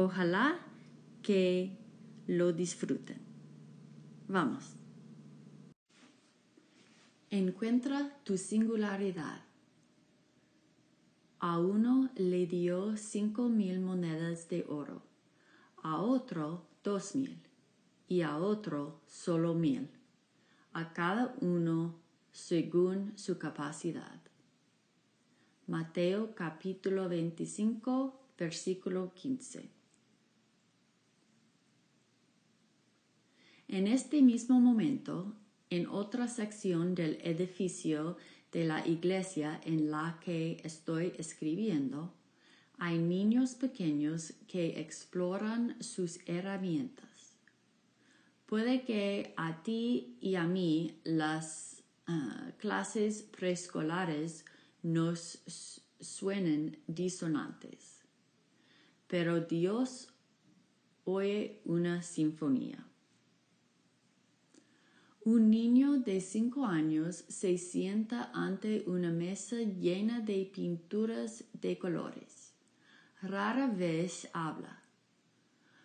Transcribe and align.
Ojalá 0.00 0.60
que 1.22 1.76
lo 2.28 2.52
disfruten. 2.52 3.18
Vamos. 4.28 4.76
Encuentra 7.30 8.16
tu 8.22 8.38
singularidad. 8.38 9.40
A 11.40 11.58
uno 11.58 12.10
le 12.14 12.46
dio 12.46 12.96
cinco 12.96 13.48
mil 13.48 13.80
monedas 13.80 14.48
de 14.48 14.64
oro, 14.68 15.02
a 15.82 16.00
otro 16.00 16.62
dos 16.84 17.16
mil 17.16 17.36
y 18.06 18.22
a 18.22 18.36
otro 18.36 19.00
solo 19.08 19.52
mil, 19.54 19.90
a 20.74 20.92
cada 20.92 21.34
uno 21.40 21.96
según 22.30 23.18
su 23.18 23.36
capacidad. 23.36 24.20
Mateo 25.66 26.36
capítulo 26.36 27.08
25, 27.08 28.14
versículo 28.38 29.12
15. 29.12 29.77
En 33.68 33.86
este 33.86 34.22
mismo 34.22 34.60
momento, 34.60 35.34
en 35.68 35.88
otra 35.88 36.26
sección 36.26 36.94
del 36.94 37.18
edificio 37.22 38.16
de 38.50 38.64
la 38.64 38.86
iglesia 38.86 39.60
en 39.62 39.90
la 39.90 40.18
que 40.24 40.58
estoy 40.64 41.12
escribiendo, 41.18 42.10
hay 42.78 42.96
niños 42.96 43.54
pequeños 43.54 44.32
que 44.46 44.80
exploran 44.80 45.76
sus 45.82 46.20
herramientas. 46.24 47.36
Puede 48.46 48.84
que 48.84 49.34
a 49.36 49.62
ti 49.62 50.16
y 50.22 50.36
a 50.36 50.44
mí 50.44 50.98
las 51.04 51.82
ah, 52.06 52.52
clases 52.56 53.22
preescolares 53.22 54.46
nos 54.82 55.42
suenen 56.00 56.78
disonantes, 56.86 58.00
pero 59.08 59.40
Dios 59.40 60.08
oye 61.04 61.60
una 61.66 62.02
sinfonía. 62.02 62.87
Un 65.30 65.50
niño 65.50 65.98
de 65.98 66.22
cinco 66.22 66.64
años 66.64 67.26
se 67.28 67.58
sienta 67.58 68.30
ante 68.32 68.84
una 68.86 69.10
mesa 69.10 69.56
llena 69.56 70.20
de 70.20 70.50
pinturas 70.50 71.44
de 71.52 71.76
colores. 71.76 72.54
Rara 73.20 73.66
vez 73.66 74.30
habla. 74.32 74.82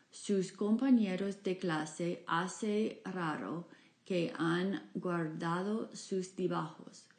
Sus 0.09 0.53
compañeros 0.53 1.43
de 1.43 1.57
clase 1.57 2.23
hace 2.25 3.01
raro 3.03 3.67
que 4.05 4.31
han 4.37 4.89
guardado 4.93 5.93
sus 5.93 6.37
dibujos, 6.37 7.09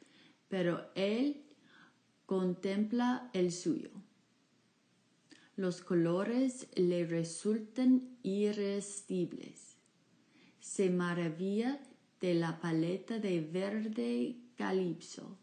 pero 0.49 0.91
él 0.95 1.45
contempla 2.25 3.29
el 3.35 3.53
suyo. 3.53 3.91
Los 5.57 5.83
colores 5.83 6.69
le 6.75 7.05
resultan 7.05 8.17
irresistibles. 8.23 9.77
Se 10.59 10.89
maravilla 10.89 11.79
de 12.25 12.33
la 12.33 12.59
paleta 12.59 13.19
de 13.19 13.43
verde 13.43 14.35
calipso, 14.57 15.37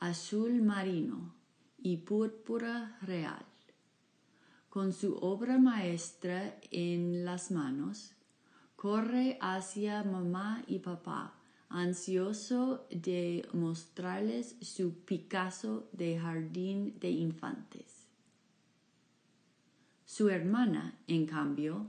azul 0.00 0.60
marino 0.60 1.36
y 1.78 1.98
púrpura 1.98 2.98
real. 3.02 3.46
Con 4.68 4.92
su 4.92 5.14
obra 5.18 5.56
maestra 5.58 6.58
en 6.72 7.24
las 7.24 7.52
manos, 7.52 8.16
corre 8.74 9.38
hacia 9.40 10.02
mamá 10.02 10.64
y 10.66 10.80
papá, 10.80 11.38
ansioso 11.68 12.88
de 12.90 13.46
mostrarles 13.52 14.56
su 14.62 15.04
Picasso 15.04 15.88
de 15.92 16.18
jardín 16.18 16.98
de 16.98 17.10
infantes. 17.10 18.08
Su 20.04 20.28
hermana, 20.28 20.98
en 21.06 21.24
cambio, 21.26 21.86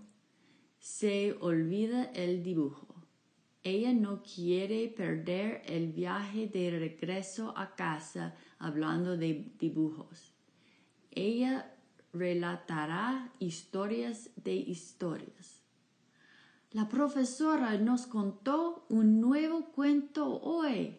se 0.77 1.35
olvida 1.41 2.03
el 2.13 2.43
dibujo 2.43 2.86
ella 3.67 3.93
no 3.93 4.23
quiere 4.23 4.87
perder 4.87 5.61
el 5.65 5.91
viaje 5.91 6.47
de 6.47 6.71
regreso 6.71 7.53
a 7.57 7.75
casa 7.75 8.33
hablando 8.59 9.17
de 9.17 9.51
dibujos. 9.59 10.33
Ella 11.11 11.73
relatará 12.13 13.33
historias 13.39 14.29
de 14.35 14.55
historias. 14.55 15.61
La 16.71 16.87
profesora 16.87 17.77
nos 17.77 18.07
contó 18.07 18.85
un 18.89 19.19
nuevo 19.19 19.65
cuento 19.71 20.41
hoy 20.41 20.97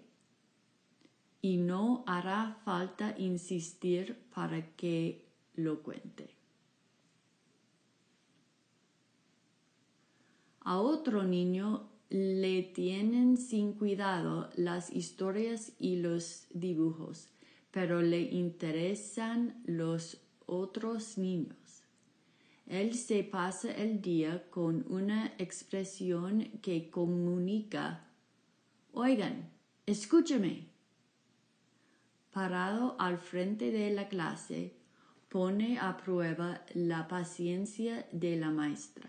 y 1.41 1.57
no 1.57 2.05
hará 2.07 2.61
falta 2.65 3.15
insistir 3.19 4.19
para 4.35 4.75
que 4.77 5.27
lo 5.55 5.83
cuente. 5.83 6.35
A 10.61 10.79
otro 10.79 11.23
niño 11.23 11.89
le 12.11 12.63
tienen 12.63 13.37
sin 13.37 13.75
cuidado 13.75 14.49
las 14.57 14.91
historias 14.91 15.73
y 15.79 15.97
los 15.97 16.47
dibujos, 16.51 17.29
pero 17.71 18.01
le 18.01 18.23
interesan 18.23 19.61
los 19.67 20.21
otros 20.47 21.19
niños. 21.19 21.83
Él 22.67 22.95
se 22.95 23.25
pasa 23.25 23.73
el 23.73 24.01
día 24.01 24.49
con 24.51 24.85
una 24.89 25.33
expresión 25.39 26.51
que 26.63 26.91
comunica 26.91 28.05
Oigan, 28.93 29.51
escúchame. 29.87 30.67
Parado 32.33 32.97
al 32.99 33.19
frente 33.19 33.71
de 33.71 33.91
la 33.91 34.09
clase, 34.09 34.75
pone 35.29 35.79
a 35.79 35.97
prueba 35.97 36.63
la 36.75 37.07
paciencia 37.07 38.07
de 38.13 38.37
la 38.37 38.51
maestra. 38.51 39.09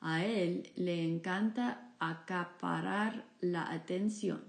A 0.00 0.24
él 0.24 0.70
le 0.76 1.02
encanta 1.02 1.85
acaparar 1.98 3.26
la 3.40 3.70
atención, 3.72 4.44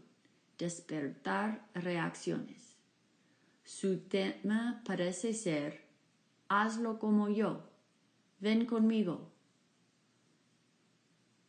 despertar 0.57 1.67
reacciones. 1.73 2.75
Su 3.63 3.99
tema 3.99 4.81
parece 4.85 5.33
ser, 5.33 5.85
hazlo 6.47 6.99
como 6.99 7.29
yo, 7.29 7.69
ven 8.39 8.65
conmigo. 8.65 9.31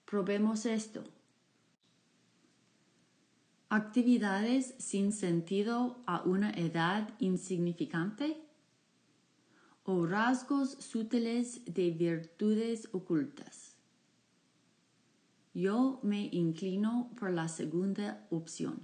Probemos 0.05 0.67
esto. 0.67 1.05
Actividades 3.69 4.75
sin 4.79 5.13
sentido 5.13 6.03
a 6.07 6.23
una 6.23 6.51
edad 6.53 7.15
insignificante 7.19 8.41
o 9.85 10.07
rasgos 10.07 10.73
sutiles 10.81 11.63
de 11.67 11.91
virtudes 11.91 12.89
ocultas. 12.93 13.68
Yo 15.59 15.99
me 16.05 16.29
inclino 16.31 17.11
por 17.19 17.33
la 17.33 17.49
segunda 17.49 18.25
opción. 18.31 18.79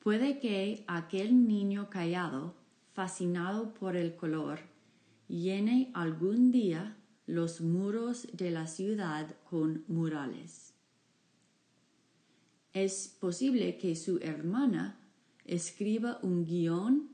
Puede 0.00 0.40
que 0.40 0.84
aquel 0.88 1.46
niño 1.46 1.88
callado, 1.90 2.56
fascinado 2.92 3.72
por 3.72 3.94
el 3.94 4.16
color, 4.16 4.58
llene 5.28 5.92
algún 5.94 6.50
día 6.50 6.96
los 7.28 7.60
muros 7.60 8.26
de 8.32 8.50
la 8.50 8.66
ciudad 8.66 9.32
con 9.48 9.84
murales. 9.86 10.74
Es 12.72 13.06
posible 13.06 13.78
que 13.78 13.94
su 13.94 14.18
hermana 14.18 14.98
escriba 15.44 16.18
un 16.24 16.44
guion 16.44 17.10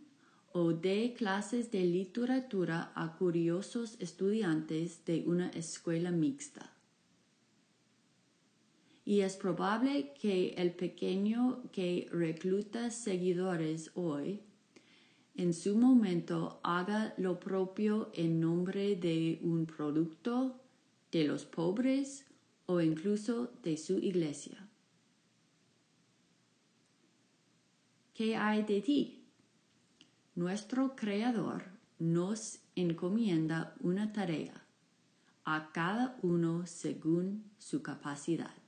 o 0.54 0.72
dé 0.72 1.12
clases 1.12 1.70
de 1.70 1.84
literatura 1.84 2.90
a 2.94 3.18
curiosos 3.18 3.96
estudiantes 4.00 5.04
de 5.04 5.24
una 5.26 5.50
escuela 5.50 6.10
mixta. 6.10 6.71
Y 9.04 9.20
es 9.20 9.36
probable 9.36 10.12
que 10.20 10.54
el 10.56 10.72
pequeño 10.72 11.62
que 11.72 12.08
recluta 12.12 12.90
seguidores 12.90 13.90
hoy 13.94 14.40
en 15.34 15.54
su 15.54 15.76
momento 15.76 16.60
haga 16.62 17.14
lo 17.16 17.40
propio 17.40 18.10
en 18.14 18.40
nombre 18.40 18.96
de 18.96 19.40
un 19.42 19.66
producto, 19.66 20.60
de 21.10 21.24
los 21.24 21.44
pobres 21.44 22.26
o 22.66 22.80
incluso 22.80 23.52
de 23.62 23.76
su 23.76 23.98
iglesia. 23.98 24.68
¿Qué 28.14 28.36
hay 28.36 28.62
de 28.62 28.80
ti? 28.82 29.24
Nuestro 30.34 30.94
Creador 30.94 31.64
nos 31.98 32.60
encomienda 32.76 33.74
una 33.80 34.12
tarea, 34.12 34.64
a 35.44 35.72
cada 35.72 36.18
uno 36.22 36.66
según 36.66 37.44
su 37.58 37.82
capacidad. 37.82 38.61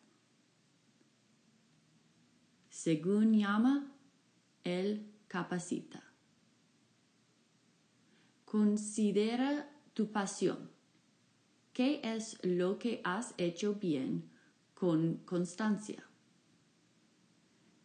Según 2.85 3.33
llama, 3.33 3.91
Él 4.63 5.11
capacita. 5.27 6.03
Considera 8.45 9.71
tu 9.95 10.13
pasión. 10.13 10.71
¿Qué 11.73 12.03
es 12.05 12.39
lo 12.45 12.79
que 12.79 13.01
has 13.03 13.33
hecho 13.39 13.77
bien 13.77 14.29
con 14.75 15.17
constancia? 15.25 16.05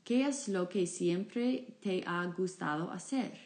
¿Qué 0.03 0.27
es 0.27 0.49
lo 0.49 0.67
que 0.67 0.85
siempre 0.85 1.77
te 1.81 2.03
ha 2.05 2.25
gustado 2.25 2.91
hacer? 2.91 3.39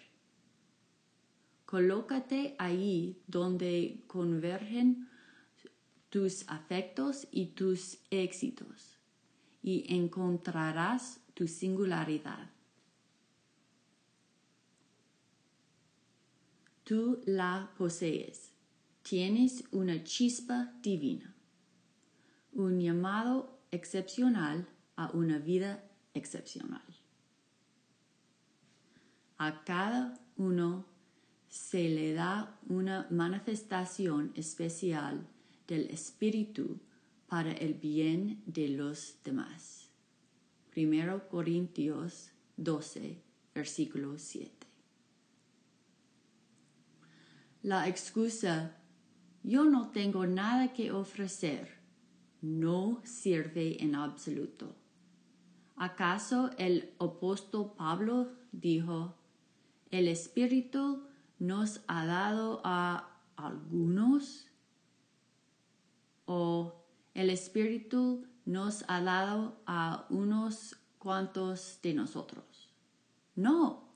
Colócate 1.68 2.56
ahí 2.58 3.22
donde 3.28 4.04
convergen 4.08 5.08
tus 6.10 6.50
afectos 6.50 7.28
y 7.32 7.46
tus 7.54 8.00
éxitos 8.10 8.98
y 9.62 9.86
encontrarás 9.96 11.23
tu 11.34 11.48
singularidad. 11.48 12.50
Tú 16.84 17.22
la 17.26 17.72
posees. 17.78 18.52
Tienes 19.02 19.66
una 19.72 20.04
chispa 20.04 20.74
divina, 20.82 21.36
un 22.54 22.80
llamado 22.80 23.60
excepcional 23.72 24.68
a 24.96 25.10
una 25.12 25.40
vida 25.40 25.84
excepcional. 26.14 26.86
A 29.38 29.64
cada 29.66 30.20
uno 30.38 30.86
se 31.50 31.90
le 31.90 32.14
da 32.14 32.58
una 32.68 33.08
manifestación 33.10 34.32
especial 34.36 35.28
del 35.68 35.90
Espíritu 35.90 36.80
para 37.28 37.52
el 37.52 37.74
bien 37.74 38.42
de 38.46 38.70
los 38.70 39.18
demás. 39.24 39.83
Primero 40.74 41.30
Corintios 41.30 42.32
12, 42.58 43.22
versículo 43.54 44.18
7. 44.18 44.50
La 47.62 47.88
excusa 47.88 48.76
yo 49.44 49.66
no 49.66 49.92
tengo 49.92 50.26
nada 50.26 50.74
que 50.74 50.92
ofrecer 50.92 51.78
no 52.42 53.02
sirve 53.04 53.84
en 53.84 53.94
absoluto. 53.94 54.76
¿Acaso 55.76 56.50
el 56.58 56.92
apóstol 57.00 57.74
Pablo 57.78 58.32
dijo, 58.52 59.14
el 59.92 60.08
Espíritu 60.08 61.06
nos 61.38 61.82
ha 61.86 62.08
dado 62.08 62.62
a 62.64 63.22
algunos? 63.36 64.48
¿O 66.26 66.84
el 67.14 67.30
Espíritu 67.30 68.26
nos 68.46 68.86
ha 68.88 69.02
dado 69.02 69.62
a 69.66 70.06
unos 70.10 70.78
cuantos 71.00 71.80
de 71.82 71.94
nosotros? 71.94 72.70
No, 73.36 73.90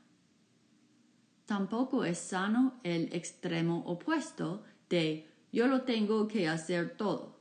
Tampoco 1.45 2.05
es 2.05 2.17
sano 2.17 2.79
el 2.83 3.13
extremo 3.13 3.83
opuesto 3.85 4.63
de 4.89 5.27
yo 5.51 5.67
lo 5.67 5.81
tengo 5.81 6.27
que 6.27 6.47
hacer 6.47 6.95
todo. 6.95 7.39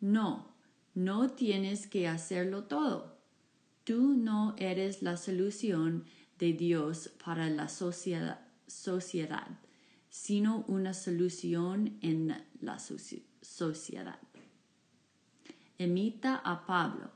No, 0.00 0.52
no 0.94 1.30
tienes 1.30 1.86
que 1.86 2.08
hacerlo 2.08 2.64
todo. 2.64 3.18
Tú 3.84 4.14
no 4.14 4.54
eres 4.58 5.02
la 5.02 5.16
solución 5.16 6.04
de 6.38 6.52
Dios 6.52 7.10
para 7.24 7.48
la 7.48 7.68
sociedad, 7.68 8.40
sino 10.10 10.64
una 10.66 10.92
solución 10.92 11.98
en 12.00 12.36
la 12.60 12.78
sociedad. 12.78 14.18
Emita 15.78 16.36
a 16.36 16.66
Pablo, 16.66 17.10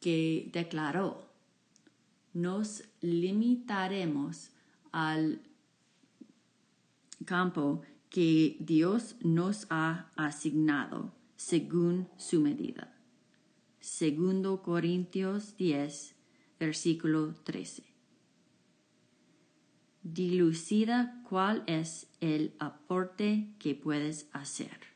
que 0.00 0.50
declaró, 0.52 1.26
nos 2.36 2.84
limitaremos 3.00 4.50
al 4.92 5.40
campo 7.24 7.80
que 8.10 8.58
Dios 8.60 9.16
nos 9.22 9.66
ha 9.70 10.10
asignado 10.16 11.14
según 11.36 12.08
su 12.18 12.42
medida. 12.42 12.94
Segundo 13.80 14.62
Corintios 14.62 15.56
10, 15.56 16.14
versículo 16.60 17.34
13. 17.44 17.84
Dilucida 20.02 21.22
cuál 21.26 21.64
es 21.66 22.06
el 22.20 22.54
aporte 22.58 23.48
que 23.58 23.74
puedes 23.74 24.28
hacer. 24.32 24.95